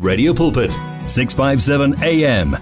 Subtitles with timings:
[0.00, 0.70] Radio Pulpit,
[1.06, 2.52] 657 AM.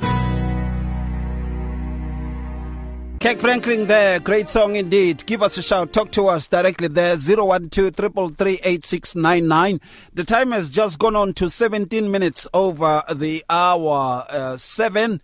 [3.20, 5.24] Kirk Franklin there, great song indeed.
[5.24, 7.70] Give us a shout, talk to us directly there, 012
[10.14, 15.20] The time has just gone on to 17 minutes over the hour uh, 7,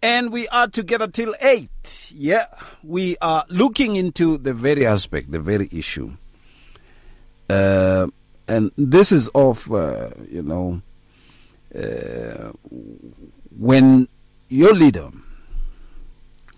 [0.00, 2.12] and we are together till 8.
[2.14, 2.46] Yeah,
[2.84, 6.12] we are looking into the very aspect, the very issue.
[7.50, 8.06] Uh,
[8.46, 10.80] and this is of, uh, you know,
[11.74, 12.52] uh,
[13.58, 14.08] when
[14.48, 15.10] your leader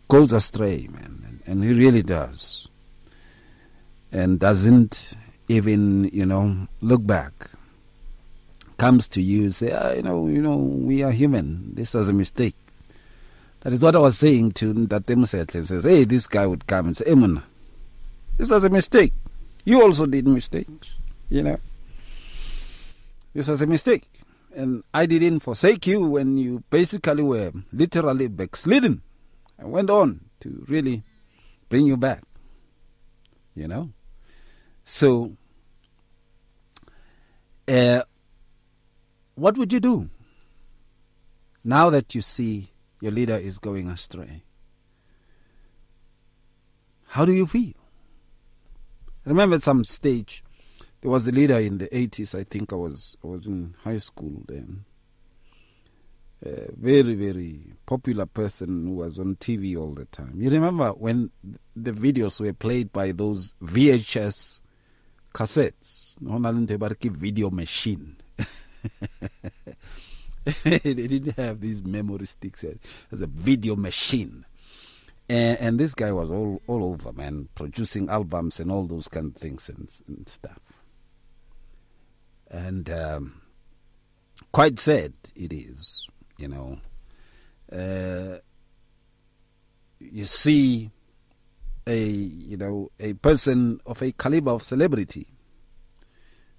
[0.09, 2.69] goes astray, man, and, and he really does,
[4.13, 5.15] and doesn't
[5.49, 7.33] even, you know, look back,
[8.77, 11.75] comes to you, say, ah, you know, you know, we are human.
[11.75, 12.55] This was a mistake.
[13.61, 15.65] That is what I was saying to Ntate Msetle.
[15.65, 17.43] Says, hey, this guy would come and say, Emuna,
[18.37, 19.13] this was a mistake.
[19.65, 20.95] You also did mistakes,
[21.29, 21.59] you know.
[23.35, 24.05] This was a mistake.
[24.55, 29.03] And I didn't forsake you when you basically were literally backslidden.
[29.59, 31.05] I went on to really
[31.69, 32.23] bring you back.
[33.55, 33.91] You know?
[34.85, 35.37] So,
[37.67, 38.03] uh,
[39.35, 40.09] what would you do
[41.63, 44.43] now that you see your leader is going astray?
[47.09, 47.75] How do you feel?
[49.25, 50.43] Remember at some stage
[51.01, 52.39] there was a leader in the 80s.
[52.39, 54.85] I think I was I was in high school then.
[56.45, 60.35] A very very popular person who was on TV all the time.
[60.37, 61.31] You remember when
[61.75, 64.61] the videos were played by those VHS
[65.35, 66.15] cassettes?
[67.17, 68.17] Video machine.
[70.65, 72.65] they didn't have these memory sticks.
[73.11, 74.45] Was a video machine.
[75.31, 79.27] And, and, this guy was all, all over, man, producing albums and all those kind
[79.27, 80.59] of things and, and stuff
[82.51, 83.41] and um,
[84.53, 86.09] quite sad it is,
[86.39, 86.79] you know.
[87.71, 88.39] Uh,
[90.01, 90.91] you see
[91.87, 95.27] a you know a person of a caliber of celebrity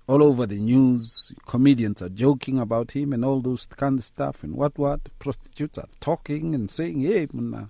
[0.07, 1.31] all over the news.
[1.45, 5.01] Comedians are joking about him and all those kind of stuff and what what.
[5.19, 7.69] Prostitutes are talking and saying, "Hey, man."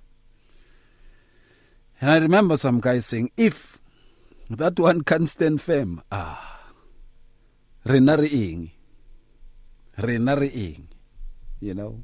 [2.02, 3.78] And I remember some guy saying, "If
[4.50, 6.49] that one can stand firm, ah."
[7.90, 8.72] Rena re eng.
[9.98, 10.90] Rena re eng
[11.60, 12.04] you know.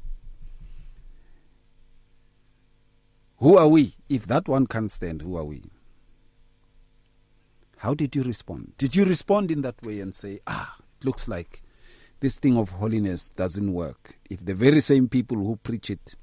[3.38, 3.94] Who are we?
[4.08, 5.62] If that one can't stand who are we?
[7.78, 8.72] How did you respond?
[8.78, 11.62] Did you respond in that way and say ah it looks like
[12.20, 14.18] this thing of holiness doesn't work.
[14.30, 16.14] If the very same people who preach it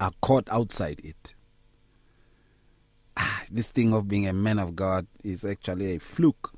[0.00, 1.34] are caught outside it.
[3.16, 6.52] Ah this thing of being a man of god is actually a fluke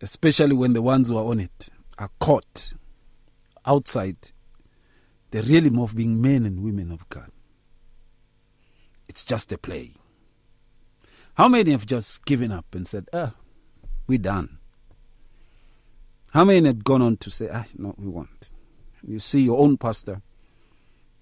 [0.00, 2.72] especially when the ones who are on it are caught
[3.66, 4.16] outside
[5.30, 7.30] the realm of being men and women of God.
[9.08, 9.94] It's just a play.
[11.34, 13.34] How many have just given up and said, ah,
[14.06, 14.58] we're done?
[16.32, 18.52] How many had gone on to say, ah, no, we won't?
[19.06, 20.22] You see your own pastor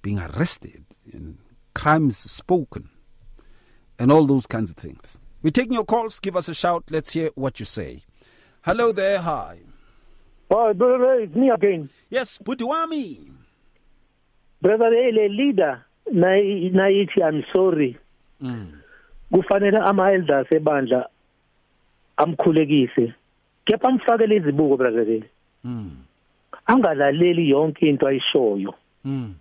[0.02, 1.38] being arrested and
[1.74, 2.88] crimes spoken
[3.98, 5.18] and all those kinds of things.
[5.42, 6.18] We're taking your calls.
[6.18, 6.84] Give us a shout.
[6.90, 8.02] Let's hear what you say.
[8.66, 9.20] Hello there.
[9.20, 9.58] Hi.
[10.50, 11.88] Oh, brother, it's me again.
[12.10, 13.30] Yes, Budiwami.
[14.60, 17.96] Brother, le leader na nayithi I'm sorry.
[18.42, 18.72] Mm.
[19.32, 21.06] Kufanele ama elders ebandla
[22.16, 23.14] amkhulekise.
[23.66, 25.22] Kepha amfakele izibuko brother le.
[25.64, 25.90] Mm.
[26.66, 28.74] Angalaleli yonke into ayishoyo.
[29.04, 29.34] Mm.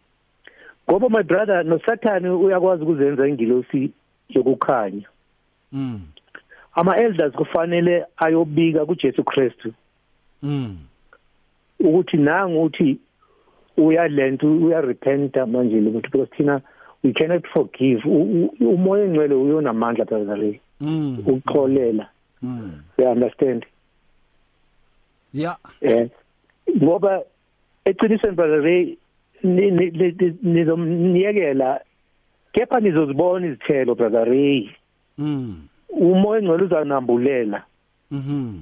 [0.88, 3.92] Ngoba my brother no Satan uyakwazi ukuzenza ingilosi
[4.30, 5.08] yokukhanya.
[5.74, 6.02] Mm.
[6.76, 9.74] Ama elders kufanele ayobika kuJesu Kristu.
[10.44, 10.78] Mm.
[11.80, 12.98] Ukuthi nanga uthi
[13.78, 16.62] uyalento uyarepenta manje ukuthi because thina
[17.04, 18.02] we cannot forgive.
[18.60, 21.20] Umoya engcwele uyonamandla brother mm.
[21.26, 22.08] Ukuxolela.
[22.42, 22.72] Mm.
[22.98, 23.66] You understand?
[25.34, 26.10] Yeah eh
[26.78, 27.22] ngoba
[27.86, 28.98] eqinisweni Ray
[30.44, 31.82] nizomniyekela
[32.54, 34.70] kepha nizozibona izithelo brother Ray
[35.18, 35.68] mm.
[35.90, 37.64] Umoya engcwele uzanambulela.
[38.12, 38.60] Mhm.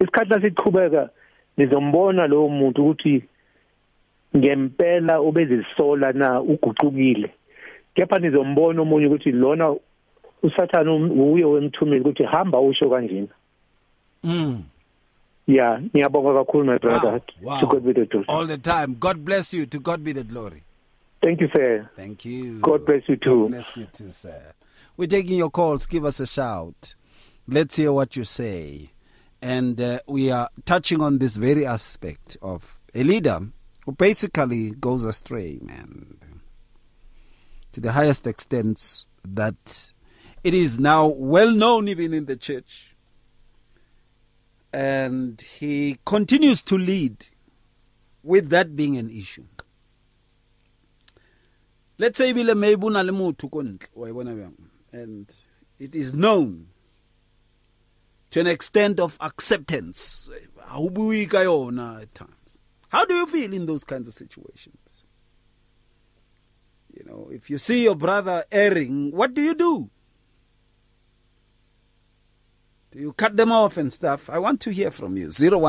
[0.00, 1.10] Isikhathi lasiqhubeka
[1.56, 3.24] nizombona lowo muntu ukuthi
[4.36, 7.30] ngempela ubezisola na uguqukile
[7.94, 9.76] kepha nizombona omunye ukuthi lona
[10.42, 13.34] usathana uye wemthumeli ukuthi hamba usho kanjena.
[14.22, 14.62] Mm
[15.46, 17.20] yeah ngiyabonga kakhulu my brother.
[17.42, 17.60] Wow.
[17.60, 18.26] to god be the glory.
[18.28, 18.96] All the time.
[18.98, 19.66] God bless you.
[19.66, 20.62] To god be the glory.
[21.22, 21.88] Thank you sir.
[21.96, 22.58] Thank you.
[22.60, 23.42] God bless you too.
[23.42, 24.42] god bless you too sir.
[24.96, 25.86] We're taking your calls.
[25.86, 26.94] Give us a shout.
[27.46, 28.92] Let's hear what you say.
[29.42, 33.40] And uh, we are touching on this very aspect of a leader
[33.84, 36.16] who basically goes astray, man,
[37.72, 39.92] to the highest extent that
[40.42, 42.96] it is now well known even in the church.
[44.72, 47.26] And he continues to lead
[48.22, 49.44] with that being an issue.
[51.98, 53.48] Let's say bile maybe una le motho
[54.96, 55.30] and
[55.78, 56.68] it is known
[58.30, 60.30] to an extent of acceptance.
[60.68, 62.58] At times.
[62.88, 65.04] How do you feel in those kinds of situations?
[66.92, 69.90] You know if you see your brother erring what do you do do
[72.96, 74.30] you cut them off and stuff?
[74.30, 75.30] I want to hear from you.
[75.30, 75.62] 012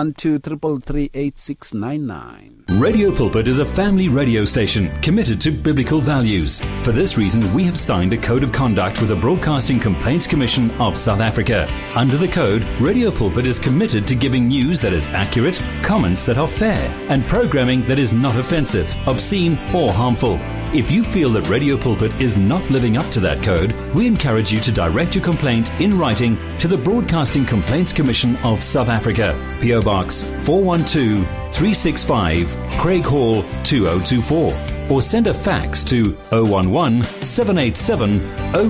[2.70, 6.62] Radio Pulpit is a family radio station committed to biblical values.
[6.84, 10.72] For this reason, we have signed a code of conduct with the Broadcasting Complaints Commission
[10.80, 11.70] of South Africa.
[11.96, 16.38] Under the code, Radio Pulpit is committed to giving news that is accurate, comments that
[16.38, 20.40] are fair, and programming that is not offensive, obscene, or harmful.
[20.74, 24.52] If you feel that Radio Pulpit is not living up to that code, we encourage
[24.52, 29.34] you to direct your complaint in writing to the Broadcasting Complaints Commission of South Africa,
[29.62, 32.48] PO Box 412 365,
[32.82, 38.20] Craighall 2024, or send a fax to 011 787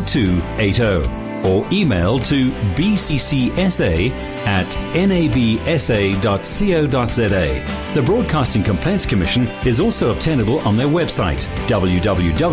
[0.06, 4.12] 0280 or email to bccsa
[4.46, 6.18] at nabsa.co.za.
[7.94, 12.48] The Broadcasting Complaints Commission is also obtainable on their website www.bccsa.co.za.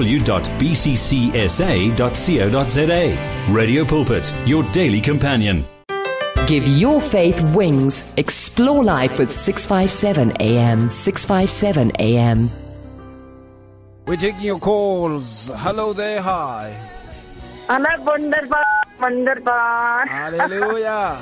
[3.55, 5.65] Radio Pulpit, your daily companion.
[6.47, 8.13] Give your faith wings.
[8.19, 10.91] Explore life with 657 AM.
[10.91, 12.51] 657 AM.
[14.07, 15.51] We're taking your calls.
[15.55, 16.77] Hello there, hi.
[17.67, 18.64] Hallo, wunderbar,
[19.01, 20.07] wunderbar.
[20.07, 21.19] Hallelujah.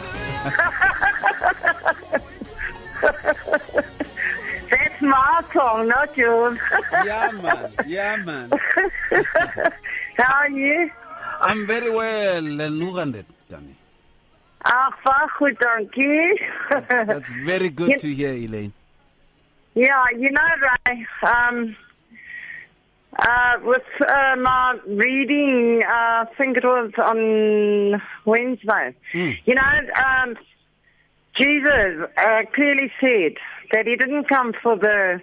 [4.71, 6.59] That's my song, not yours.
[7.05, 7.73] yeah, man.
[7.87, 8.51] Yeah, man.
[10.17, 10.91] How are you?
[11.41, 12.61] I'm very well.
[12.61, 13.77] And it, Danny.
[14.65, 16.39] Ach, baie goed, dankie.
[16.89, 18.73] That's, very good to hear, Elaine.
[19.75, 20.49] Yeah, you know,
[20.87, 21.77] Ray, um,
[23.19, 28.95] uh, with uh, my reading, uh, I think it was on Wednesday.
[29.13, 29.37] Mm.
[29.45, 29.63] You know,
[30.03, 30.37] um,
[31.39, 33.37] Jesus uh, clearly said
[33.73, 35.21] that he didn't come for the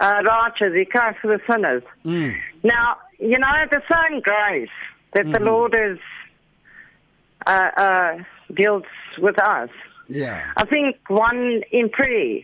[0.00, 1.82] uh, righteous, he came for the sinners.
[2.04, 2.36] Mm.
[2.62, 4.68] Now, you know, the same grace
[5.14, 5.98] that the Lord is
[7.46, 8.18] uh, uh,
[8.54, 8.84] deals
[9.18, 9.68] with us.
[10.08, 10.42] Yeah.
[10.56, 12.40] I think one in prayer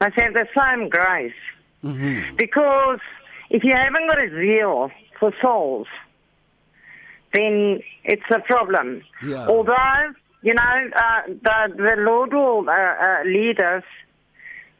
[0.00, 1.32] must have the same grace.
[1.82, 2.36] Mm-hmm.
[2.36, 3.00] Because
[3.54, 4.90] if you haven't got a zeal
[5.20, 5.86] for souls,
[7.32, 9.02] then it's a problem.
[9.24, 9.46] Yeah.
[9.46, 10.12] Although,
[10.42, 13.84] you know, uh, the, the Lord will uh, uh, lead us,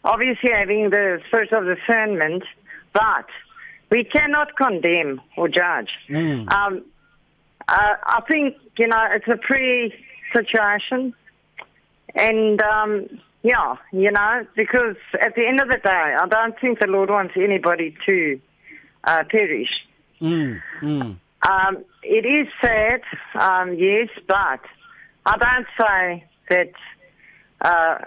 [0.03, 2.43] obviously having the spirit of discernment,
[2.93, 3.27] but
[3.93, 5.91] we cannot condemn or judge.
[6.11, 6.53] Mm.
[6.53, 6.85] Um,
[7.69, 9.95] uh, I think, you know, it's a pre
[10.33, 11.15] situation.
[12.17, 13.07] And, um,
[13.45, 17.09] yeah, you know, because at the end of the day, I don't think the Lord
[17.09, 18.41] wants anybody to
[19.07, 19.69] uh, perish.
[20.21, 20.61] Mm.
[20.83, 21.17] Mm.
[21.49, 23.03] Um, it is sad,
[23.39, 24.61] um, yes, but
[25.27, 26.73] I don't say that.
[27.61, 27.99] Uh,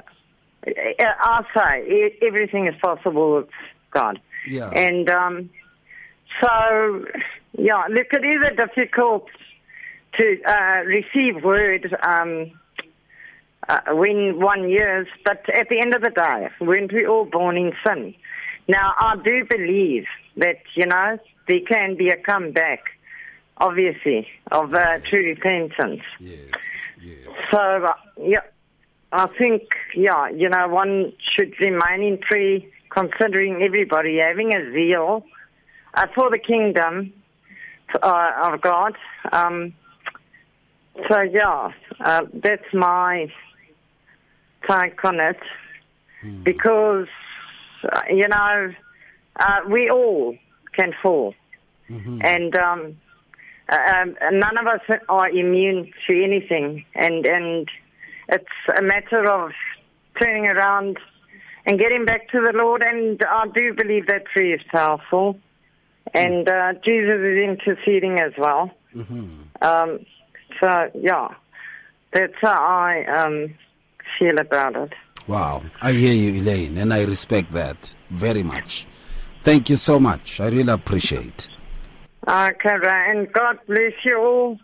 [0.69, 3.49] I say everything is possible with
[3.91, 4.69] God, Yeah.
[4.69, 5.49] and um,
[6.41, 7.05] so
[7.57, 7.85] yeah.
[7.89, 9.27] Look, it is a difficult
[10.17, 12.51] to uh, receive word um,
[13.69, 17.57] uh, when one years, but at the end of the day, weren't we all born
[17.57, 18.15] in sin?
[18.67, 20.05] Now, I do believe
[20.37, 22.83] that you know there can be a comeback
[23.59, 26.01] obviously, of uh, true repentance.
[26.19, 26.39] Yes.
[27.01, 27.17] Yes.
[27.49, 28.41] So, uh, yeah,
[29.11, 29.63] I think,
[29.95, 35.25] yeah, you know, one should remain in prayer, considering everybody having a zeal
[35.93, 37.13] uh, for the kingdom
[38.01, 38.95] uh, of God.
[39.31, 39.73] Um,
[41.09, 43.31] so, yeah, uh, that's my
[44.67, 45.39] take on it.
[46.43, 47.07] Because,
[47.83, 48.73] uh, you know,
[49.39, 50.35] uh, we all
[50.73, 51.33] can fall.
[51.89, 52.97] And um,
[53.69, 57.69] um, none of us are immune to anything, and and
[58.27, 58.45] it's
[58.77, 59.51] a matter of
[60.21, 60.97] turning around
[61.65, 62.81] and getting back to the Lord.
[62.81, 65.37] And I do believe that prayer is powerful,
[66.13, 68.71] and uh, Jesus is interceding as well.
[69.61, 70.05] Um,
[70.61, 71.29] so yeah,
[72.11, 73.53] that's how I um,
[74.19, 74.93] feel about it.
[75.27, 75.63] Wow.
[75.81, 78.87] I hear you, Elaine, and I respect that very much.
[79.43, 80.39] Thank you so much.
[80.39, 81.47] I really appreciate.
[82.27, 84.59] Okay, and God bless you all.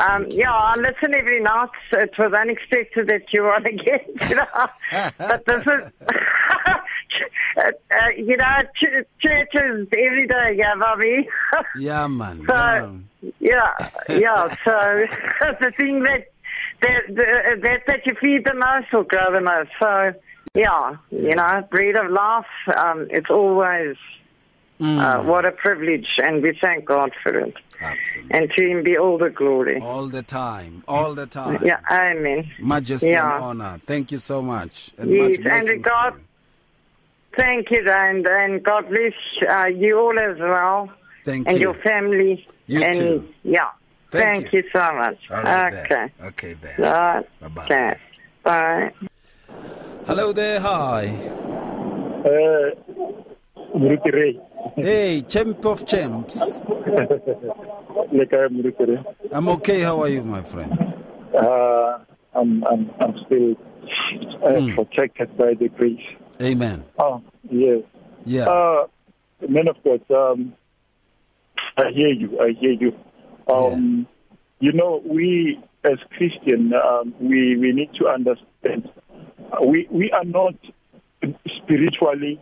[0.00, 1.68] Um, yeah, I listen every night.
[1.92, 4.00] It was unexpected that you were on again.
[4.28, 4.66] You know?
[5.18, 5.66] but this is,
[7.56, 11.28] uh, uh, you know, ch- churches every day, yeah, Bobby.
[11.78, 12.44] Yeah, man.
[12.46, 13.00] So,
[13.40, 14.56] yeah, yeah.
[14.64, 15.06] So
[15.60, 16.26] the thing that
[16.82, 19.70] that that, that you feed the most will grow the most.
[19.80, 20.12] So,
[20.54, 22.46] yeah, you know, bread of life.
[22.76, 23.96] Um, it's always
[24.80, 27.54] uh, what a privilege, and we thank God for it.
[27.80, 28.30] Absolutely.
[28.38, 29.80] And to Him be all the glory.
[29.80, 30.84] All the time.
[30.86, 31.60] All the time.
[31.64, 32.48] Yeah, Amen.
[32.60, 33.34] Majesty Yeah.
[33.34, 33.78] and honor.
[33.82, 34.90] Thank you so much.
[34.96, 36.20] And Yes, much and regard- you.
[37.36, 39.12] Thank you, and and God bless
[39.50, 40.88] uh, you all as well,
[41.24, 41.62] Thank and you.
[41.62, 42.46] your family.
[42.68, 43.28] You and too.
[43.42, 43.70] yeah,
[44.12, 44.62] Thank thank, you.
[44.62, 44.70] you.
[44.72, 45.18] so much.
[45.28, 46.12] Right okay, there.
[46.28, 47.26] Okay right.
[47.40, 47.64] Bye-bye.
[47.64, 47.98] Okay,
[48.44, 48.92] bye.
[50.06, 50.60] Hello there.
[50.60, 51.06] Hi.
[52.24, 52.70] Uh,
[54.12, 54.40] Ray.
[54.76, 56.40] Hey, champ of champs.
[56.62, 56.74] I
[58.44, 59.04] am Muruti Ray.
[59.32, 59.80] I'm okay.
[59.80, 60.72] How are you, my friend?
[61.34, 61.98] Uh,
[62.34, 63.56] I'm, I'm, I'm still
[64.44, 66.00] uh, protected by the grace.
[66.40, 66.84] Amen.
[66.98, 67.82] Oh, yes.
[68.24, 68.44] Yeah.
[68.48, 68.86] Uh,
[69.48, 70.54] man of God, um,
[71.76, 72.38] I hear you.
[72.40, 72.92] I hear you.
[73.52, 74.06] Um,
[74.60, 78.88] You know, we as Christian, um, we we need to understand.
[79.62, 80.54] We we are not
[81.62, 82.40] spiritually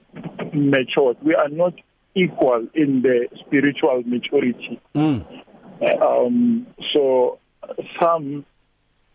[0.52, 1.16] matured.
[1.22, 1.74] We are not
[2.14, 4.80] equal in the spiritual maturity.
[4.94, 5.24] Mm.
[6.02, 7.38] Um, so
[8.00, 8.44] some,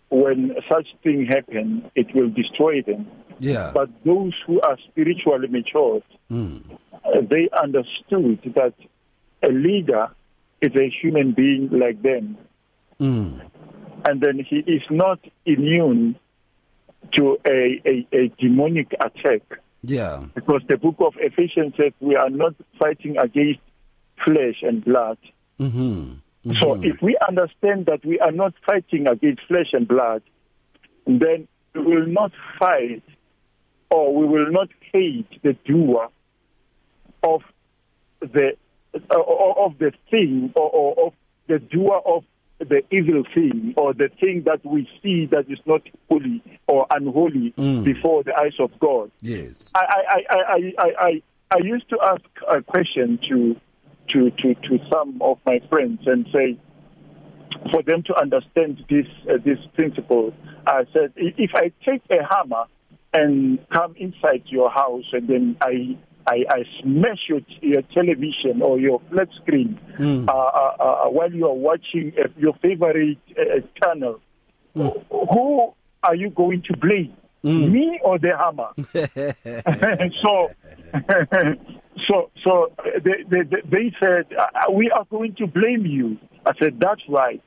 [0.10, 3.08] when such thing happen, it will destroy them.
[3.40, 3.72] Yeah.
[3.74, 6.62] But those who are spiritually matured, Mm.
[6.94, 8.74] uh, they understood that
[9.44, 10.10] a leader
[10.62, 12.38] is a human being like them,
[13.00, 13.42] Mm.
[14.10, 16.16] and then he is not immune
[17.14, 19.42] to a, a, a demonic attack.
[19.82, 20.24] Yeah.
[20.36, 23.60] Because the book of Ephesians says we are not fighting against
[24.24, 25.18] flesh and blood.
[25.60, 26.14] Mm-hmm.
[26.62, 30.22] So if we understand that we are not fighting against flesh and blood,
[31.06, 33.04] then we will not fight
[33.90, 36.10] or we will not hate the doer
[37.24, 37.42] of
[38.22, 38.54] the
[38.94, 41.14] uh, of the thing or, or of
[41.48, 42.24] the doer of
[42.60, 47.54] the evil thing or the thing that we see that is not holy or unholy
[47.58, 47.84] Mm.
[47.84, 49.12] before the eyes of God.
[49.22, 49.72] Yes.
[49.76, 51.22] I, I, I, I, I, I,
[51.52, 53.56] I used to ask a question to,
[54.10, 56.58] to, to, to some of my friends and say,
[57.72, 60.34] for them to understand this, uh, this principle,
[60.66, 62.66] I said, if I take a hammer
[63.14, 68.80] and come inside your house and then I, I, I smash your, your television or
[68.80, 70.30] your flat screen Mm.
[70.30, 74.20] uh, uh, uh, while you are watching uh, your favorite uh, channel,
[74.76, 77.14] who are you going to blame?
[77.44, 78.74] Me or the hammer?
[80.22, 80.52] so,
[82.08, 82.72] so, so
[83.04, 86.18] they, they, they said, uh, we are going to blame you.
[86.46, 87.42] I said, that's right.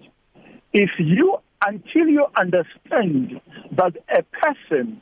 [0.72, 3.40] If you, until you understand
[3.72, 5.00] that a person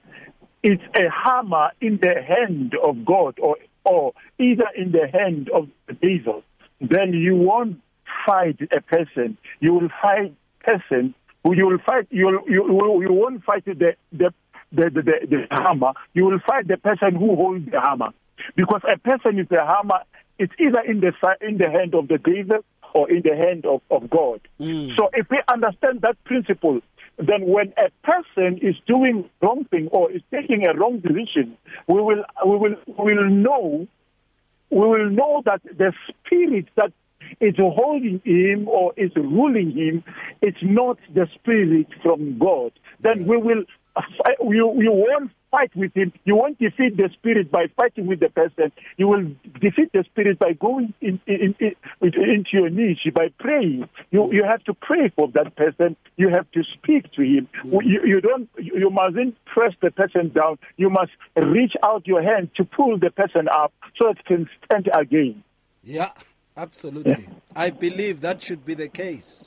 [0.63, 3.57] is a hammer in the hand of God or,
[3.89, 6.43] or either in the hand of the devil,
[6.81, 7.81] then you won't
[8.27, 9.39] fight a person.
[9.61, 11.15] You will fight person
[11.45, 12.07] who you will fight.
[12.11, 14.33] You you you, won't fight the the,
[14.73, 15.93] the the the hammer.
[16.15, 18.11] You will fight the person who holds the hammer,
[18.55, 20.03] because a person is a hammer.
[20.39, 22.65] It's either in the in the hand of the devil
[22.95, 24.41] or in the hand of, of God.
[24.59, 24.91] Hmm.
[24.97, 26.81] So if we understand that principle,
[27.19, 31.57] then when a person is doing wrong thing or is taking a wrong decision,
[31.89, 33.87] we will we will we will know
[34.71, 36.93] we will know that the spirit that
[37.41, 40.05] is holding him or is ruling him
[40.43, 42.73] is not the spirit from God.
[43.03, 43.65] Then we will
[44.43, 46.13] you you won't fight with him.
[46.25, 48.73] You won't defeat the spirit by fighting with the person.
[48.97, 49.25] You will
[49.61, 53.89] defeat the spirit by going in, in, in, into your niche by praying.
[54.11, 55.97] You you have to pray for that person.
[56.17, 57.49] You have to speak to him.
[57.65, 57.81] Mm.
[57.85, 60.59] You, you don't you mustn't press the person down.
[60.77, 64.89] You must reach out your hand to pull the person up so it can stand
[64.93, 65.43] again.
[65.83, 66.11] Yeah.
[66.59, 67.29] Absolutely.
[67.55, 69.45] I believe that should be the case.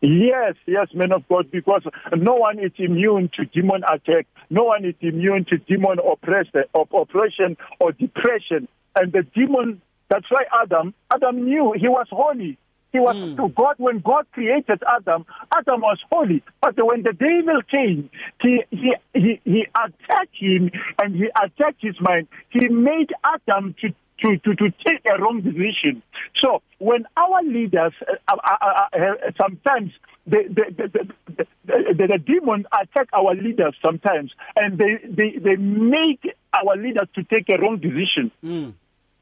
[0.00, 1.82] Yes, yes, man of God, because
[2.16, 4.26] no one is immune to demon attack.
[4.50, 8.68] No one is immune to demon oppression, op- oppression or depression.
[8.94, 12.58] And the demon, that's why Adam, Adam knew he was holy.
[12.92, 13.36] He was hmm.
[13.36, 15.26] to God when God created Adam.
[15.54, 18.08] Adam was holy, but when the devil came,
[18.40, 20.70] he he he, he attacked him
[21.02, 22.28] and he attacked his mind.
[22.48, 26.02] He made Adam to to, to, to take a wrong decision.
[26.42, 29.92] So when our leaders, uh, uh, uh, uh, sometimes
[30.26, 36.34] the the, the, the, the, demons attack our leaders sometimes, and they, they, they make
[36.52, 38.32] our leaders to take a wrong decision.
[38.42, 38.72] Mm,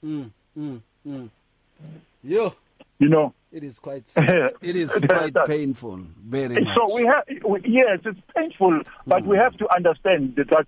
[0.05, 1.31] mm, mm, mm.
[2.23, 2.55] Yo.
[2.99, 3.35] You know.
[3.53, 4.11] It is quite.
[4.17, 6.01] it is quite painful.
[6.27, 6.75] Very much.
[6.75, 7.25] So we have.
[7.45, 9.27] We, yes, it's painful, but mm.
[9.27, 10.67] we have to understand that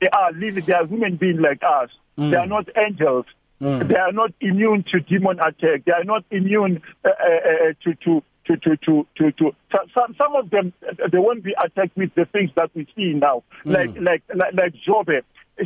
[0.00, 0.64] they are living.
[0.64, 1.90] They are human beings like us.
[2.18, 2.30] Mm.
[2.30, 3.26] They are not angels.
[3.60, 3.88] Mm.
[3.88, 5.84] They are not immune to demon attack.
[5.86, 10.14] They are not immune uh, uh, uh to, to to to to to to some
[10.16, 10.72] some of them
[11.10, 13.72] they won't be attacked with the things that we see now mm.
[13.72, 15.08] like, like like like Job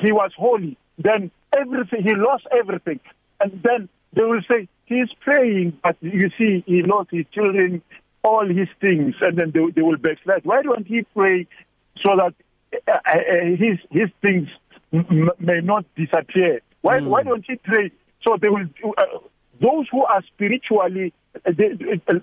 [0.00, 3.00] he was holy then everything he lost everything
[3.40, 7.82] and then they will say he's praying but you see he lost his children
[8.22, 11.46] all his things and then they, they will backslide why don't he pray
[12.02, 12.34] so that
[12.88, 14.48] uh, uh, uh his his things
[14.92, 17.06] m- may not disappear why mm.
[17.06, 17.90] why don't you pray
[18.22, 18.66] so they will
[18.98, 19.04] uh,
[19.60, 21.12] those who are spiritually
[21.44, 21.68] they,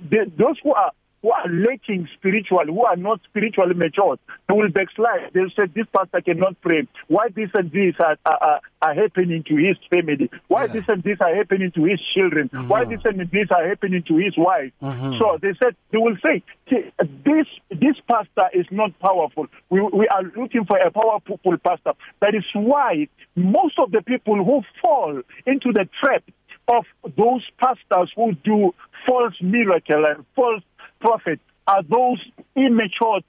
[0.10, 4.70] they, those who are who are lacking spiritual, who are not spiritually mature, they will
[4.70, 5.32] backslide.
[5.34, 6.88] They'll say, This pastor cannot pray.
[7.08, 10.30] Why this and this are, are, are happening to his family?
[10.48, 10.74] Why yeah.
[10.74, 12.50] this and this are happening to his children?
[12.50, 12.68] Mm-hmm.
[12.68, 14.72] Why this and this are happening to his wife?
[14.82, 15.18] Mm-hmm.
[15.20, 19.48] So they said, they will say, This this pastor is not powerful.
[19.70, 21.94] We, we are looking for a powerful pastor.
[22.22, 26.24] That is why most of the people who fall into the trap
[26.68, 28.74] of those pastors who do
[29.08, 30.64] false miracle and false
[31.00, 32.24] prophet are those
[32.56, 33.22] immature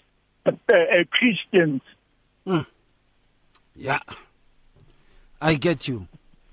[0.47, 1.83] uh, uh, Christians.
[2.47, 2.67] Mm.
[3.75, 4.01] Yeah,
[5.41, 6.07] I get you.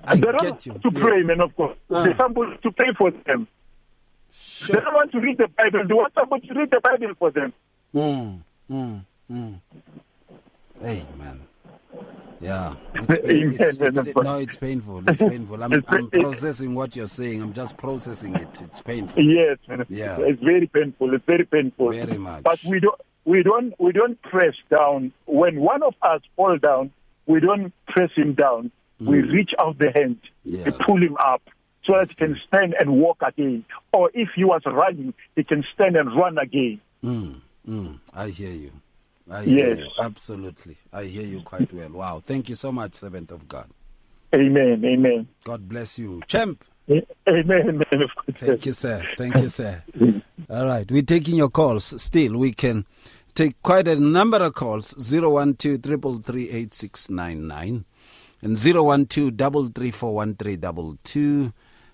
[0.04, 0.74] I they get you.
[0.74, 1.02] To yeah.
[1.02, 1.78] pray, man, of course.
[1.90, 2.04] Uh.
[2.04, 3.48] They somebody to pray for them.
[4.58, 4.76] Sure.
[4.76, 5.88] They don't want to read the Bible.
[5.88, 7.54] They want somebody to read the Bible for them.
[7.94, 9.60] Mm, mm, mm.
[10.82, 11.42] Hey, man.
[12.42, 12.76] Yeah.
[13.08, 15.04] It's, it's, it's, no, it's painful.
[15.08, 15.64] It's painful.
[15.64, 17.42] I'm, I'm processing what you're saying.
[17.42, 18.62] I'm just processing it.
[18.62, 19.22] It's painful.
[19.22, 19.58] Yes,
[19.90, 20.18] yeah.
[20.20, 21.14] It's very painful.
[21.14, 21.92] It's very painful.
[21.92, 22.44] Very much.
[22.44, 25.12] But we don't we don't we don't press down.
[25.26, 26.92] When one of us fall down,
[27.26, 28.72] we don't press him down.
[29.02, 29.08] Mm.
[29.08, 30.66] We reach out the hand yeah.
[30.66, 31.42] and pull him up
[31.84, 33.66] so that he can stand and walk again.
[33.94, 36.80] Or if he was running, he can stand and run again.
[37.04, 37.42] Mm.
[37.68, 38.00] Mm.
[38.14, 38.72] I hear you.
[39.30, 39.78] I yes.
[39.80, 39.88] You.
[40.00, 40.78] Absolutely.
[40.94, 41.90] I hear you quite well.
[41.90, 42.22] Wow.
[42.26, 43.68] Thank you so much, servant of God.
[44.34, 44.84] Amen.
[44.86, 45.28] Amen.
[45.44, 46.22] God bless you.
[46.28, 46.64] Champ.
[47.28, 47.82] Amen.
[48.34, 49.04] Thank you, sir.
[49.18, 49.82] Thank you, sir.
[50.50, 50.90] All right.
[50.92, 52.00] We're taking your calls.
[52.02, 52.86] Still, we can
[53.34, 56.68] take quite a number of calls 012 333
[58.42, 61.54] and 012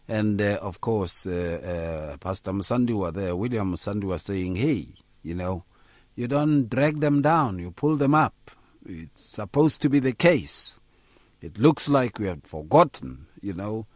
[0.09, 4.87] And uh, of course, uh, uh, Pastor Musandiwa there, William Musandiwa saying, hey,
[5.23, 5.63] you know,
[6.21, 8.51] you don't drag them down, you pull them up.
[8.85, 10.79] It's supposed to be the case.
[11.41, 13.87] It looks like we have forgotten, you know,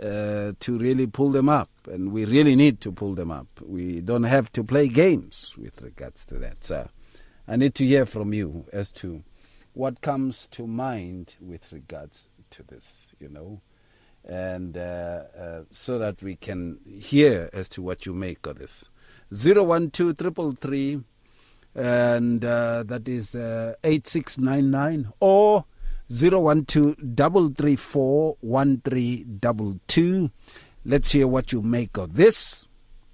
[0.00, 1.70] uh, to really pull them up.
[1.86, 3.48] And we really need to pull them up.
[3.60, 6.62] We don't have to play games with regards to that.
[6.62, 6.88] So
[7.48, 9.24] I need to hear from you as to
[9.72, 13.60] what comes to mind with regards to this, you know,
[14.24, 18.88] and uh, uh, so that we can hear as to what you make of this.
[19.32, 21.02] 012 333
[21.74, 25.64] and uh, that is uh, 8699 or
[26.10, 26.96] 012
[30.84, 32.66] Let's hear what you make of this.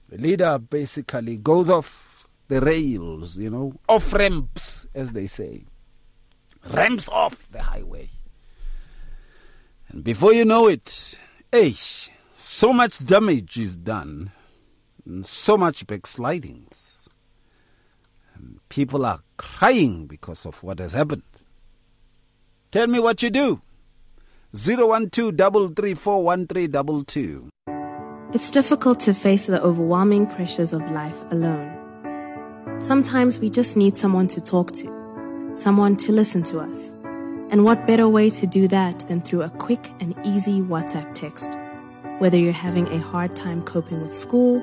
[0.08, 5.64] The leader basically goes off the rails, you know, off ramps, as they say.
[6.70, 8.08] Ramps off the highway.
[9.90, 11.14] And before you know it,
[11.52, 11.74] hey,
[12.34, 14.32] so much damage is done,
[15.04, 16.97] and so much backslidings
[18.68, 21.22] People are crying because of what has happened.
[22.70, 23.61] Tell me what you do.
[24.55, 24.81] 12
[28.35, 31.74] It's difficult to face the overwhelming pressures of life alone.
[32.81, 36.92] Sometimes we just need someone to talk to, someone to listen to us.
[37.51, 41.51] And what better way to do that than through a quick and easy WhatsApp text?
[42.18, 44.62] Whether you're having a hard time coping with school,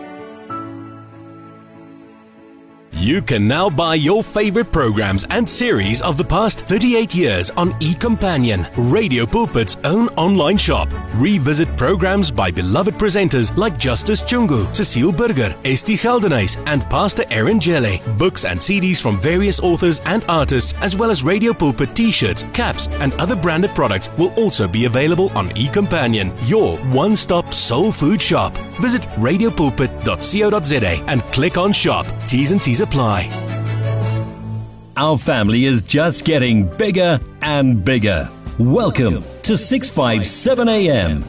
[3.01, 7.73] You can now buy your favorite programs and series of the past 38 years on
[7.79, 10.87] eCompanion, Radio Pulpit's own online shop.
[11.15, 17.59] Revisit programs by beloved presenters like Justice Chungu, Cecile Burger, Esti Geldenhuys, and Pastor Aaron
[17.59, 17.97] Jelle.
[18.19, 22.87] Books and CDs from various authors and artists, as well as Radio Pulpit t-shirts, caps,
[22.99, 28.55] and other branded products will also be available on eCompanion, your one-stop soul food shop.
[28.79, 32.05] Visit radiopulpit.co.za and click on shop.
[32.27, 32.90] T's and C's apply.
[34.97, 38.29] Our family is just getting bigger and bigger.
[38.59, 41.23] Welcome to 657 AM.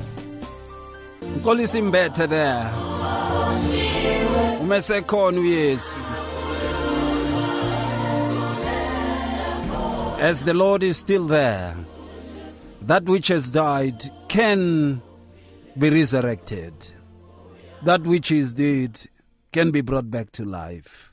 [1.21, 2.71] Nkolisi Mbethe there.
[4.61, 5.99] Umesekhona uYesu.
[10.21, 11.77] As the Lord is still there,
[12.81, 15.01] that which has died can
[15.79, 16.75] be resurrected.
[17.85, 18.99] That which is dead
[19.53, 21.12] can be brought back to life.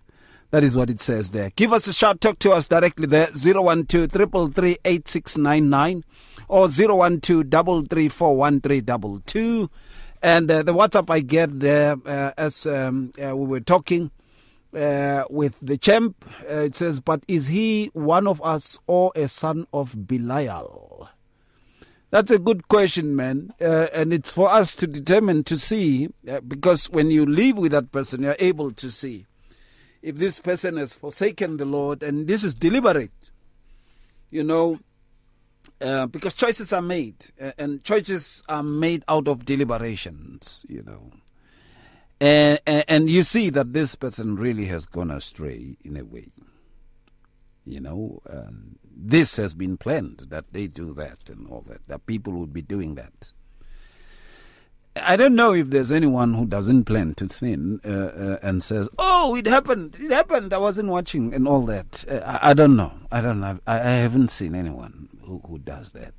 [0.51, 1.51] That is what it says there.
[1.55, 2.21] Give us a shout.
[2.21, 3.27] Talk to us directly there.
[3.27, 6.03] 012 333 8699
[6.47, 9.69] or 012 334
[10.23, 14.09] And uh, the WhatsApp I get there uh, as um, uh, we were talking
[14.75, 19.27] uh, with the champ, uh, it says, But is he one of us or a
[19.27, 21.09] son of Belial?
[22.11, 23.53] That's a good question, man.
[23.61, 27.71] Uh, and it's for us to determine to see, uh, because when you live with
[27.71, 29.27] that person, you're able to see
[30.01, 33.31] if this person has forsaken the Lord, and this is deliberate,
[34.29, 34.79] you know,
[35.81, 41.11] uh, because choices are made, uh, and choices are made out of deliberations, you know.
[42.21, 46.27] And, and, you see that this person really has gone astray in a way.
[47.65, 52.05] You know, um, this has been planned that they do that and all that, that
[52.07, 53.31] people would be doing that.
[55.03, 58.89] I don't know if there's anyone who doesn't plan to sin uh, uh, and says,
[58.97, 60.53] "Oh, it happened, it happened.
[60.53, 62.05] I wasn't watching," and all that.
[62.09, 62.93] Uh, I, I, don't know.
[63.11, 63.59] I don't know.
[63.67, 66.13] I, I haven't seen anyone who, who does that.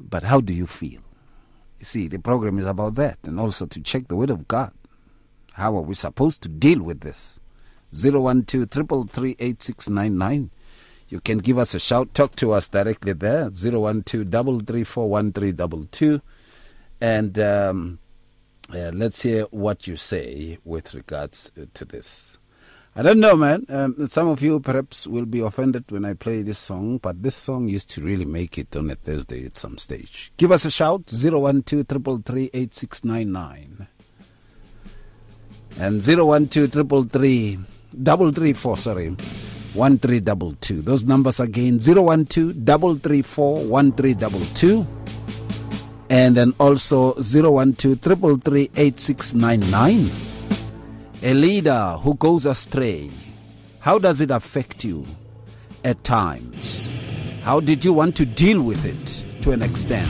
[0.00, 1.00] But how do you feel?
[1.78, 4.72] You see, the program is about that, and also to check the Word of God.
[5.52, 7.40] How are we supposed to deal with this?
[7.94, 10.50] Zero one two triple three eight six nine nine.
[11.08, 12.12] You can give us a shout.
[12.12, 13.50] Talk to us directly there.
[13.52, 16.20] Zero one two double three four one three double two.
[17.00, 17.98] And um,
[18.72, 22.38] uh, let's hear what you say with regards uh, to this.
[22.96, 23.64] I don't know, man.
[23.68, 27.36] Um, some of you perhaps will be offended when I play this song, but this
[27.36, 30.32] song used to really make it on a Thursday at some stage.
[30.36, 32.50] Give us a shout 012 333
[35.78, 36.48] and 012
[37.12, 39.10] 333 sorry
[39.74, 40.82] 1322.
[40.82, 44.86] Those numbers again 012 334 1322
[46.10, 48.70] and then also 012 333
[51.22, 53.10] A leader who goes astray,
[53.80, 55.04] how does it affect you
[55.84, 56.90] at times?
[57.42, 60.08] How did you want to deal with it to an extent?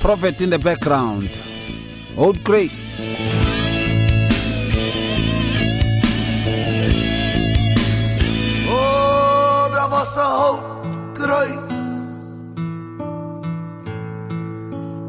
[0.00, 1.30] Prophet in the background,
[2.16, 2.96] old grace.
[8.72, 9.70] Oh,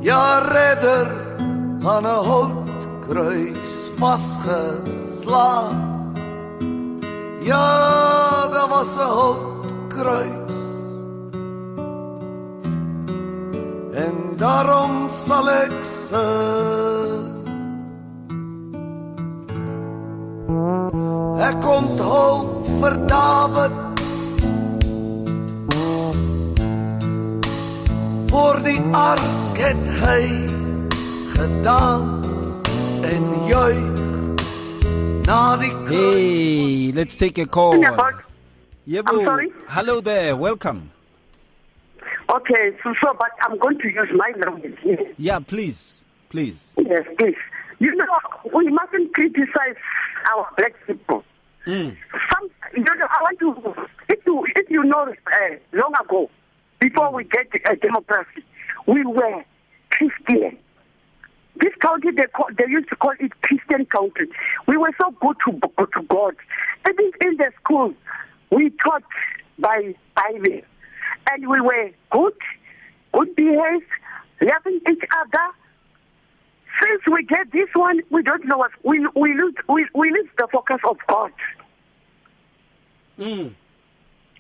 [0.02, 1.08] Ja, redder
[1.84, 5.76] aan 'n houtkruis vasgeslaan.
[7.40, 7.68] Ja,
[8.48, 10.58] daar was 'n houtkruis.
[13.94, 17.30] En daarom sal ek sing.
[21.48, 22.46] Ek kom toe
[22.80, 23.72] vir Dawid
[28.30, 30.24] voor die ark het hy
[31.36, 32.32] gedans
[33.04, 34.00] en juig
[35.26, 37.82] na die Hey, let's take a call.
[38.86, 39.52] Yeah, I'm sorry?
[39.68, 40.92] Hello there, welcome.
[42.30, 44.78] Okay, so, so but I'm going to use my language.
[45.18, 46.76] Yeah, please, please.
[46.78, 47.36] Yes, please.
[47.80, 48.06] You know,
[48.54, 49.76] we mustn't criticize
[50.32, 51.24] our black people.
[51.66, 51.98] Mm.
[52.32, 56.30] Some, you know, I want to, if you, if you know, uh, long ago,
[56.80, 58.44] before we get a democracy,
[58.88, 59.44] we were
[59.90, 60.58] Christian.
[61.58, 64.28] This county, they, call, they used to call it Christian country.
[64.68, 66.36] We were so good to, good to God.
[66.90, 67.94] Even in the school,
[68.52, 69.04] we taught
[69.60, 70.62] by Bible.
[71.30, 72.34] And we were good,
[73.14, 73.86] good behaved,
[74.42, 75.54] loving each other.
[76.82, 80.30] Since we get this one, we don't know what we we lose we, we lose
[80.38, 81.32] the focus of God.
[83.20, 83.54] Mm.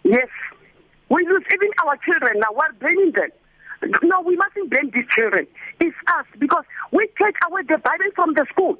[0.03, 0.27] Yes.
[1.09, 2.47] We lose even our children now.
[2.53, 3.29] We're blaming them.
[4.03, 5.47] No, we mustn't blame these children.
[5.79, 8.77] It's us because we take away the Bible from the school.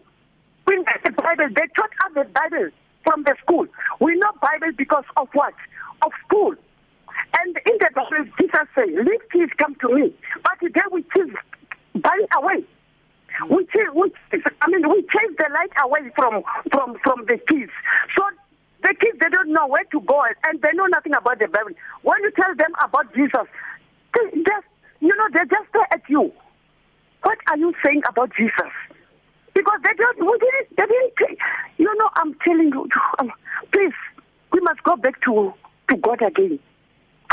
[0.67, 1.47] We know the Bible.
[1.55, 2.69] They taught us the Bible
[3.03, 3.67] from the school.
[3.99, 5.53] We know Bible because of what?
[6.05, 6.55] Of school.
[7.39, 11.35] And in the Bible, Jesus said, "Leave kids come to me." But today we choose
[11.95, 12.65] Bible away.
[13.49, 17.37] We chase, we chase, I mean, we chase the light away from from from the
[17.49, 17.71] kids.
[18.15, 18.23] So
[18.83, 21.71] the kids they don't know where to go and they know nothing about the Bible.
[22.03, 23.47] When you tell them about Jesus,
[24.13, 24.67] they just
[25.01, 26.31] you know they just stare at you.
[27.23, 28.71] What are you saying about Jesus?
[29.53, 30.19] because they don't.
[30.19, 30.77] We didn't.
[30.77, 31.37] They didn't.
[31.77, 32.87] You know, I'm telling you,
[33.19, 33.31] um,
[33.71, 33.93] please,
[34.51, 35.53] we must go back to
[35.89, 36.59] to God again.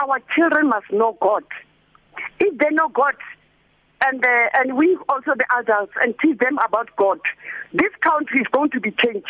[0.00, 1.44] Our children must know God.
[2.40, 3.14] If they know God,
[4.04, 7.20] and uh, and we also the adults and teach them about God,
[7.72, 9.26] this country is going to be changed.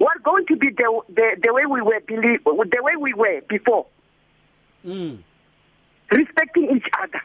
[0.00, 3.40] We're going to be the the, the way we were believe, the way we were
[3.48, 3.86] before,
[6.10, 7.20] respecting each other.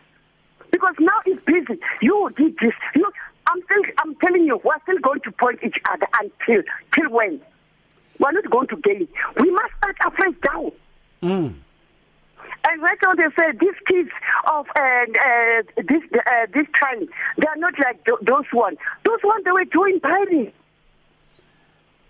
[0.72, 1.80] Because now it's busy.
[2.02, 2.74] You did this.
[2.96, 3.10] You,
[3.48, 6.62] I'm still, I'm telling you, we're still going to point each other until
[6.94, 7.42] till when?
[8.20, 9.10] We're not going to get it.
[9.40, 10.72] We must start afresh down.
[11.24, 11.54] Mm.
[12.70, 14.10] And right now they say these kids
[14.52, 18.78] of uh, uh, this uh, this time they are not like th- those ones.
[19.06, 20.52] Those ones they were doing binding.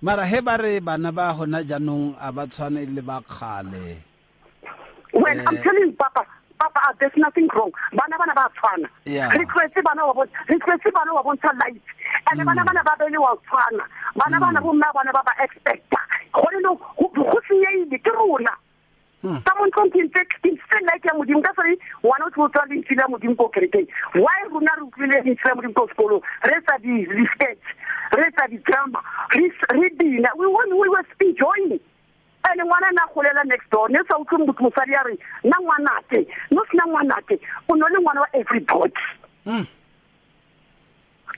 [0.02, 3.98] mara he ba re bana ba jaanong a ba tshwane le ba kgale
[5.14, 5.62] When I'm Eh.
[5.64, 6.26] telling you, Papa,
[6.60, 7.72] Papa, uh, there's nothing wrong.
[7.94, 8.90] Bana bana ba tshwana.
[9.06, 10.58] Re bana wa bona, re
[10.92, 11.82] bana wa bontsha light.
[12.32, 13.84] And bana bana ba bele wa tshwana.
[14.16, 16.00] Bana bana bo mma bana ba ba expecta.
[16.34, 18.52] Gone no go senyehile ke rona.
[19.24, 23.08] Someone something take instead like ya modimo ka sore ngwana o tlotsa le ntshile ya
[23.10, 27.04] modimo ko kerekeng why rona re utlwile ntshile ya modimo ko sekolong re sa di
[27.34, 27.66] sketch
[28.14, 29.02] re sa di drama
[29.34, 31.82] re bina we were we were enjoying
[32.46, 36.64] ene ngwana na golela next door ne sa utlwe mosadi ya re nna ngwanake no
[36.72, 38.94] sena ngwanake o no le ngwana wa everybody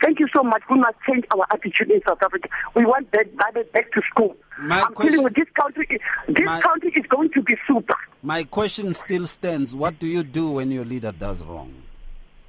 [0.01, 0.61] Thank you so much.
[0.69, 2.47] We must change our attitude in South Africa.
[2.75, 4.35] We want that Bible back to school.
[4.61, 7.55] My I'm question- telling you, this country, is, this My- country is going to be
[7.67, 7.95] super.
[8.21, 11.71] my question still stands what do you do when your leader does wrong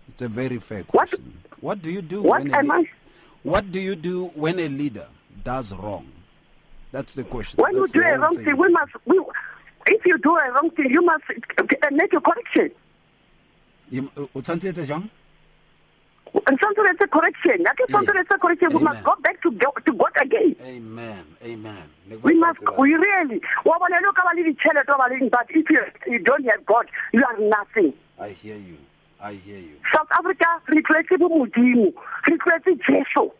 [0.08, 2.90] it's a very fair question what, do you do what when a am lea- I-
[3.44, 5.06] what do you do when a leader
[5.44, 6.06] does wrong
[6.90, 8.90] that's the question When you do a wrong thing, we must.
[9.06, 9.20] We,
[9.86, 12.70] if you do a wrong thing, you must uh, make a correction.
[13.90, 15.08] You- o tshwanetse etse jang?
[16.32, 17.64] And something that's a correction.
[17.64, 20.54] Like if something that's a correction, we must go back to go, to God again.
[20.62, 21.24] amen.
[21.42, 21.82] Amen.
[22.22, 22.62] We must.
[22.78, 23.40] We really.
[23.64, 26.64] Wa bona lo ka ba le ditšhelete, wa ba But if you, you don't have
[26.66, 27.94] God, you are nothing.
[28.18, 28.76] i hear you.
[29.20, 29.76] I hear you.
[29.94, 31.92] South Africa re tlwaetse bo modimo
[32.28, 33.30] re tlwaetse jesu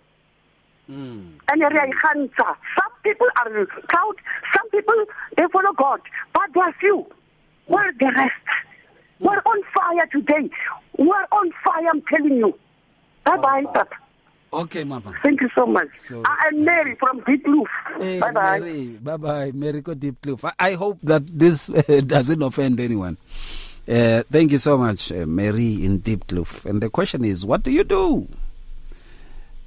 [0.91, 1.39] mm.
[1.53, 2.57] and re a ikgantsha.
[2.75, 4.17] Some people are proud
[4.55, 5.05] some people
[5.37, 6.01] they follow god
[6.35, 7.07] but there are few.
[7.67, 8.47] Where the rest?
[9.21, 10.51] We're on fire today.
[10.99, 12.59] We're on fire i'm telling you
[13.25, 13.97] bye bye papa
[14.53, 18.59] okay mama thank you so much So- i am mary from Diepkloof Hey, bye bye
[18.61, 20.45] Mary, bye bye, Mary Go Diepkloof.
[20.59, 21.67] I, I hope that this
[22.07, 23.17] doesn't offend anyone.
[23.89, 26.65] Uh, thank you so much, uh, Mary in Diepkloof.
[26.65, 28.27] And the question is, what do you do?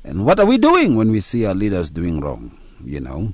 [0.04, 2.58] And what are we doing when we see our leaders doing wrong?
[2.84, 3.34] You know,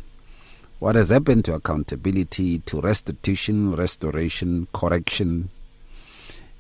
[0.79, 5.49] what has happened to accountability, to restitution, restoration, correction,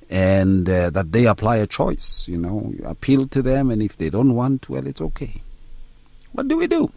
[0.09, 2.27] and uh, that they apply a choice?
[2.27, 5.41] You know, you appeal to them, and if they don't want, well, it's okay.
[6.31, 6.91] What do we do?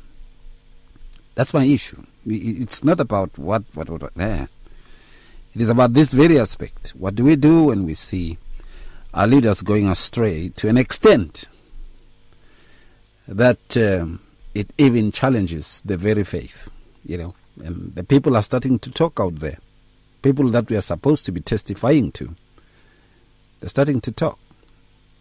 [1.35, 2.03] That's my issue.
[2.27, 4.47] It's not about what, what, what, what eh.
[5.55, 6.91] It is about this very aspect.
[6.91, 8.39] What do we do when we see
[9.13, 11.47] our leaders going astray to an extent
[13.29, 14.21] that um,
[14.55, 16.71] it even challenges the very faith,
[17.05, 17.35] you know?
[17.63, 19.59] And the people are starting to talk out there.
[20.23, 22.35] People that we are supposed to be testifying to.
[23.63, 24.41] They're starting to talk.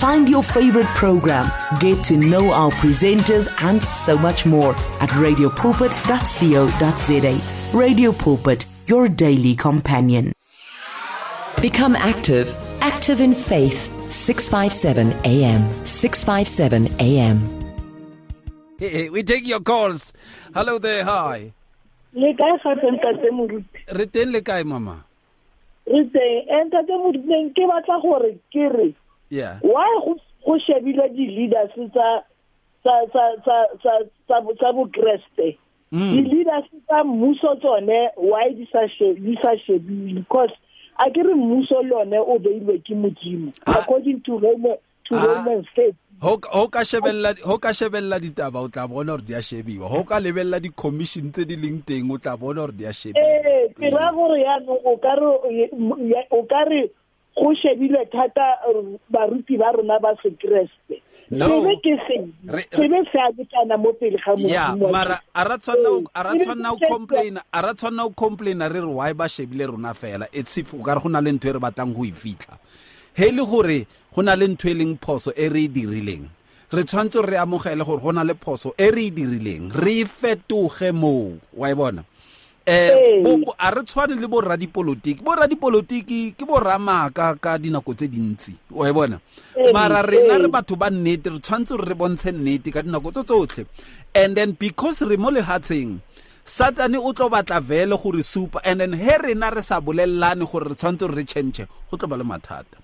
[0.00, 7.78] Find your favorite program, get to know our presenters, and so much more at radiopulpit.co.za.
[7.78, 10.32] Radio Pulpit, your daily companion.
[11.60, 12.48] Become active.
[12.80, 13.88] Active in faith.
[14.10, 15.68] 657 AM.
[15.84, 17.42] 657 AM.
[18.78, 20.14] Hey, we take your calls.
[20.54, 21.52] Hello there, hi.
[22.12, 23.64] le kae gape ntate moruti
[23.98, 25.04] Re teng le kae, mama?
[25.86, 28.86] re teng e ntate moruteng ke batla gore ke re
[29.30, 29.58] Yeah.
[29.62, 32.24] why go go shebile di-leaders tsa
[32.82, 33.92] tsa tsa tsa tsa
[34.26, 35.56] tsa bo- tsa bokreste?
[35.92, 40.50] Di-leaders tsa mmuso tsone why di sa she- di sa shebiwe because
[40.98, 44.76] a ke re mmuso le one o beilwe ke modimo according to Roman
[45.08, 45.94] to Roman faith.
[46.20, 49.40] Ho ka- ho ka shebella ho ka shebella ditaba o tla bona hore di a
[49.40, 49.88] shebiwa.
[49.88, 53.24] Ho ka lebella di-commission tse di leng teng o tla bona hore di a shebiwa.
[53.24, 55.30] Ee ke ra gore yaanong o ka re
[56.12, 56.90] ya- o ka re
[57.36, 61.46] go shebilwe thata eh, baruti ba rona ba sekeresete No.
[61.62, 62.24] sebe ke seng
[62.74, 64.86] sebe se a lekana mo pele ga ya Modimo.
[64.86, 65.20] wa mara rona.
[65.34, 68.10] a ra tshwanna ho- a ra Ee, tshwanna ho ebile complaina a ra tshwanna ho
[68.10, 70.26] complaina re re why ba shebile rona fela.
[70.32, 72.58] It's if o ka re go na le ntho e re batlang go e fitlha.
[73.14, 76.26] He e le gore go na le ntho e leng phoso e re e dirileng
[76.72, 79.70] re tshwanetse re amogele gore go na le phoso e re e dirileng.
[79.70, 82.02] Re e fetoge moo wa e bona?
[82.66, 87.94] Um bo- bo- a re tshwane le borra dipolotiki borra dipolotiki ke borramaka ka dinako
[87.94, 88.54] tse dintsi.
[88.70, 89.20] Wa e bona?
[89.56, 90.48] Ee, mara rena re ee.
[90.48, 93.66] batho ba nnete re tshwanetse gore re bontshe nnete ka dinako tse tsotlhe
[94.14, 95.98] and then because re mo lehatsheng
[96.44, 98.60] satane o tlo batla vele gore supa.
[98.64, 102.08] And then he rena re sa bolelelane gore re tshwanetse gore re change go tlo
[102.08, 102.76] ba le mathata.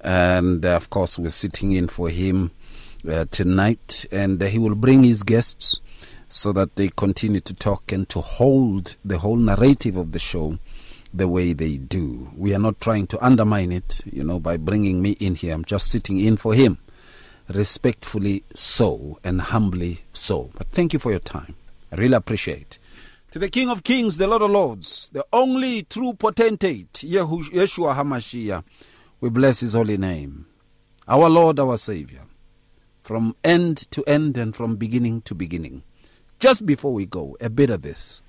[0.01, 2.53] And uh, of course, we're sitting in for him
[3.07, 4.07] uh, tonight.
[4.11, 5.83] And uh, he will bring his guests
[6.33, 10.59] so that they continue to talk and to hold the whole narrative of the show
[11.13, 12.31] the way they do.
[12.37, 15.53] We are not trying to undermine it, you know, by bringing me in here.
[15.53, 16.79] I'm just sitting in for him,
[17.49, 20.51] respectfully so and humbly so.
[20.55, 21.57] But thank you for your time.
[21.91, 22.79] I really appreciate.
[23.33, 28.65] To the King of Kings, the Lord of Lords, the only true potentate, Yeshua HaMashiach,
[29.21, 30.47] we bless his holy name.
[31.09, 32.23] Our Lord, our Savior,
[33.03, 35.83] from end to end and from beginning to beginning.
[36.41, 38.23] Just before we go, a bit of this.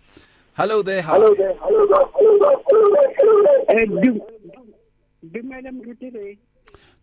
[0.54, 1.02] Hello there.
[1.02, 1.14] Hi.
[1.14, 1.56] Hello there.
[1.62, 2.06] Hello there.
[2.14, 2.58] Hello there.
[2.68, 3.12] Hello there.
[3.18, 3.82] Hello there.
[3.82, 3.86] Eh,
[5.24, 6.38] dumela moruti re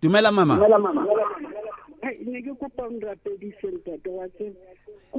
[0.02, 0.56] Dumela mama.
[0.78, 1.06] mama
[2.02, 4.60] eh, ne ke kopa o nrapedise ntate wa tseba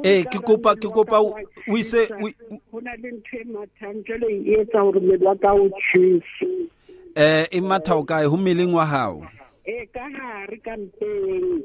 [0.03, 1.33] Eh, ke kopa ke kopa o
[1.71, 5.35] o ise o- go na le ntho e mathang jale e etsa gore mmele wa
[5.35, 6.69] ka o tšhese
[7.15, 9.25] eh e matha o kae ho mmeleng wa hao
[9.65, 11.63] e ka ka hare campaign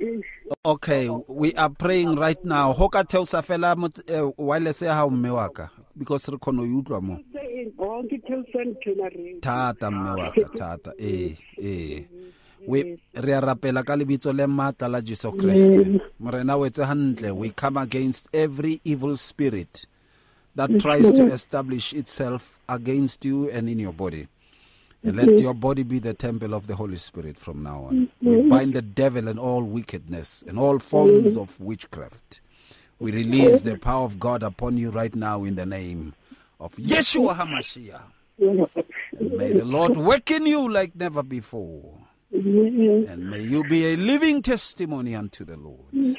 [0.00, 0.06] Eh.
[0.06, 2.72] Eh, Okay, we are praying right now.
[2.72, 3.74] Ho ka theosa fela
[4.08, 5.30] eh, wireless ya hao mme
[5.96, 7.16] because re kgona ho e utlwa mo.
[7.32, 7.72] se-
[8.08, 9.36] ke Telson tjena re.
[9.40, 10.92] Thata mme wa thata.
[10.98, 12.04] Eh eh.
[12.66, 16.00] We re a rapela ka lebitso le matla la Jesu Kriste.
[16.18, 17.34] Morena o etse.
[17.34, 19.86] We come against every evil spirit
[20.54, 24.26] that tries to establish itself against you and in your body.
[25.04, 28.10] And let your body be the temple of the Holy Spirit from now on.
[28.22, 28.28] Mm-hmm.
[28.28, 31.42] We bind the devil and all wickedness and all forms mm-hmm.
[31.42, 32.40] of witchcraft.
[32.98, 36.14] We release the power of God upon you right now in the name
[36.58, 37.54] of Yeshua mm-hmm.
[37.54, 38.02] HaMashiach.
[39.20, 41.94] And may the Lord work in you like never before.
[42.32, 46.16] And may you be a living testimony unto the Lord.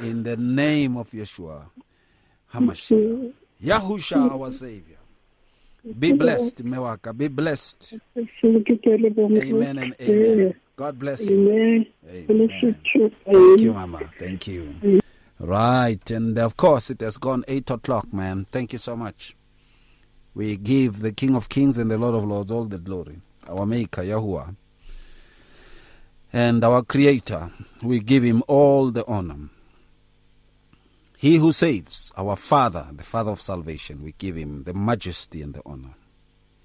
[0.00, 1.66] In the name of Yeshua
[2.52, 3.32] HaMashiach.
[3.62, 4.96] Yahusha, our Savior.
[5.98, 7.16] Be blessed, Mewaka.
[7.16, 7.94] Be blessed.
[8.16, 10.54] Amen and amen.
[10.76, 11.50] God bless you.
[11.50, 11.86] Amen.
[13.24, 14.10] Thank you, Mama.
[14.18, 15.02] Thank you.
[15.38, 16.10] Right.
[16.10, 18.44] And of course, it has gone 8 o'clock, man.
[18.44, 19.34] Thank you so much.
[20.34, 23.20] We give the King of Kings and the Lord of Lords all the glory.
[23.48, 24.54] Our Maker, Yahuwah.
[26.32, 27.50] And our Creator,
[27.82, 29.48] we give him all the honor.
[31.20, 35.52] He who saves, our Father, the Father of salvation, we give him the majesty and
[35.52, 35.96] the honor.